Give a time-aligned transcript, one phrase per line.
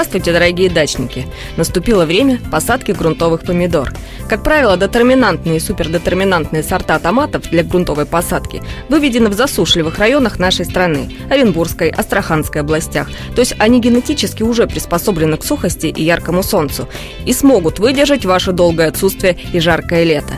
[0.00, 1.26] Здравствуйте, дорогие дачники!
[1.58, 3.92] Наступило время посадки грунтовых помидор.
[4.30, 10.64] Как правило, детерминантные и супердетерминантные сорта томатов для грунтовой посадки выведены в засушливых районах нашей
[10.64, 13.10] страны– Оренбургской, Астраханской областях.
[13.34, 16.88] То есть они генетически уже приспособлены к сухости и яркому солнцу
[17.26, 20.32] и смогут выдержать ваше долгое отсутствие и жаркое лето.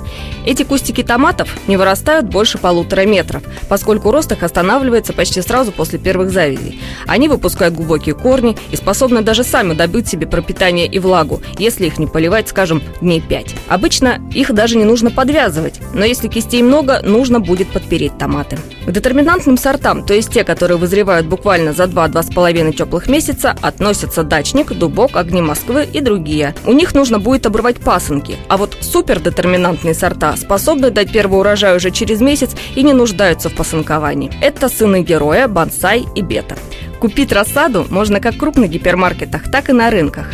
[0.44, 6.00] Эти кустики томатов не вырастают больше полутора метров, поскольку рост их останавливается почти сразу после
[6.00, 6.80] первых завязей.
[7.06, 11.98] Они выпускают глубокие корни и способны даже сами добыть себе пропитание и влагу, если их
[11.98, 13.54] не поливать, скажем, дней 5.
[13.68, 18.58] Обычно их даже не нужно подвязывать, но если кистей много, нужно будет подпереть томаты.
[18.86, 24.72] К детерминантным сортам, то есть те, которые вызревают буквально за 2-2,5 теплых месяца, относятся дачник,
[24.72, 26.54] дубок, огни Москвы и другие.
[26.66, 31.90] У них нужно будет обрывать пасынки, а вот супердетерминантные сорта способны дать первый урожай уже
[31.90, 34.32] через месяц и не нуждаются в посынковании.
[34.40, 36.56] Это сыны героя, бонсай и бета.
[37.02, 40.30] Купить рассаду можно как в крупных гипермаркетах, так и на рынках.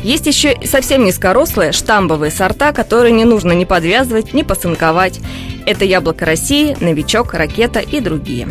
[0.00, 5.18] Есть еще совсем низкорослые штамбовые сорта, которые не нужно ни подвязывать, ни посынковать.
[5.64, 8.48] Это яблоко России, новичок, ракета и другие.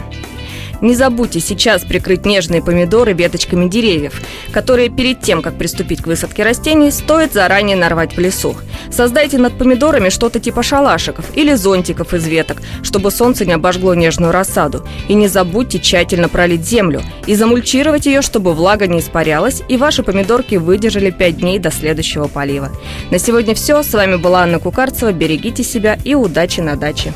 [0.82, 6.44] Не забудьте сейчас прикрыть нежные помидоры веточками деревьев, которые перед тем, как приступить к высадке
[6.44, 8.56] растений, стоит заранее нарвать в лесу.
[8.92, 14.32] Создайте над помидорами что-то типа шалашиков или зонтиков из веток, чтобы солнце не обожгло нежную
[14.32, 14.86] рассаду.
[15.08, 20.04] И не забудьте тщательно пролить землю и замульчировать ее, чтобы влага не испарялась и ваши
[20.04, 22.72] помидорки выдержали 5 дней до следующего полива.
[23.12, 23.84] На сегодня все.
[23.84, 25.12] С вами была Анна Кукарцева.
[25.12, 27.14] Берегите себя и удачи на даче.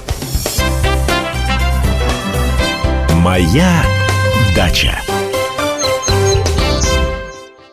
[3.24, 3.86] Моя
[4.54, 5.13] дача.